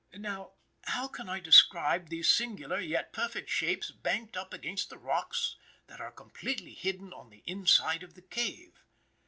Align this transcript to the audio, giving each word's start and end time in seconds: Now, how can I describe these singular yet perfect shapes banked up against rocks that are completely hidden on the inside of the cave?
Now, 0.17 0.53
how 0.85 1.07
can 1.07 1.29
I 1.29 1.39
describe 1.39 2.09
these 2.09 2.27
singular 2.27 2.79
yet 2.79 3.13
perfect 3.13 3.51
shapes 3.51 3.91
banked 3.91 4.35
up 4.35 4.51
against 4.51 4.91
rocks 4.91 5.57
that 5.85 6.01
are 6.01 6.11
completely 6.11 6.73
hidden 6.73 7.13
on 7.13 7.29
the 7.29 7.43
inside 7.45 8.01
of 8.01 8.15
the 8.15 8.23
cave? 8.23 8.81